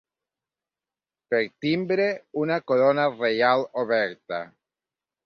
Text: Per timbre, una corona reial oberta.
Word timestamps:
Per 1.33 1.41
timbre, 1.65 2.07
una 2.45 2.57
corona 2.71 3.05
reial 3.13 3.67
oberta. 3.83 4.41